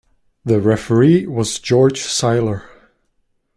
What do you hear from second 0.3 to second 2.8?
The referee was George Siler.